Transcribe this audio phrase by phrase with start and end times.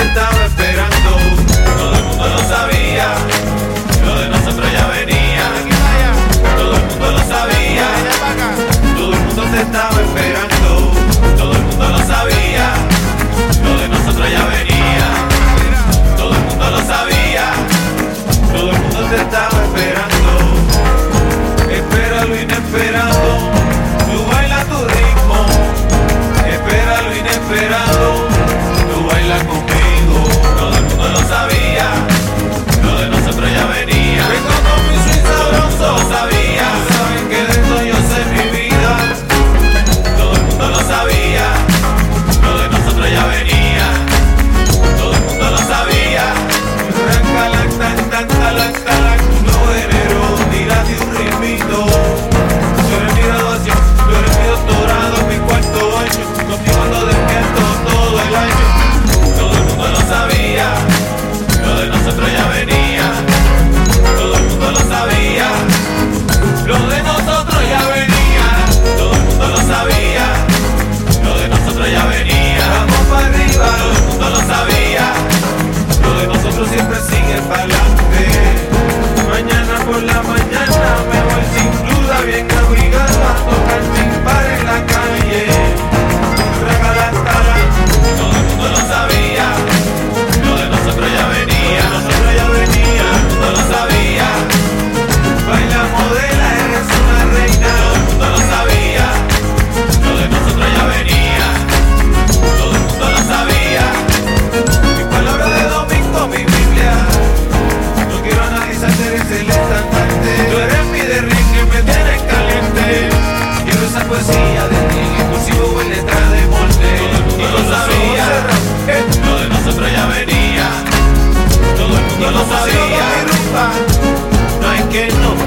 [0.00, 1.10] hemos esperando.
[1.76, 3.14] Todo el mundo lo sabía,
[4.04, 5.42] lo de nosotros ya venía.
[6.56, 7.88] Todo el mundo lo sabía,
[8.96, 10.92] todo el mundo te estaba esperando.
[11.36, 12.72] Todo el mundo lo sabía,
[13.62, 15.06] lo de nosotros ya venía.
[16.16, 17.52] Todo el mundo lo sabía,
[18.52, 20.32] todo el mundo te estaba esperando.
[21.70, 22.91] Espera lo inesperado.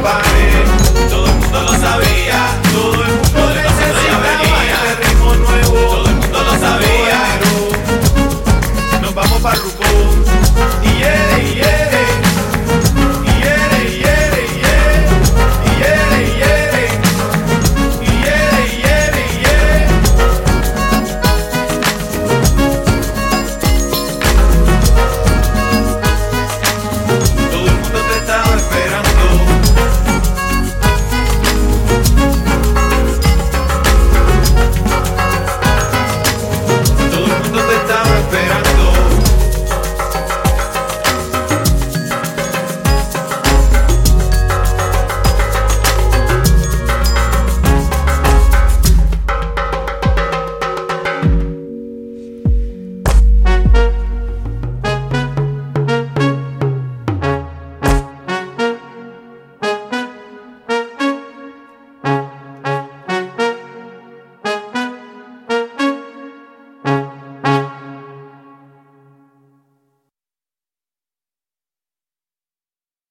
[0.05, 0.21] culpa.
[1.09, 3.14] Todo el mundo lo sabía, todo el mundo.